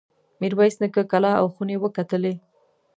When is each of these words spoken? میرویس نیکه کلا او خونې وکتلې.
میرویس 0.39 0.75
نیکه 0.81 1.03
کلا 1.11 1.31
او 1.39 1.47
خونې 1.53 1.75
وکتلې. 1.79 2.33